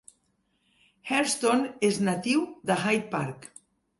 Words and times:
Hairston 1.09 1.61
és 1.91 2.01
natiu 2.09 2.41
de 2.71 2.81
Hyde 2.87 3.07
Park. 3.15 3.49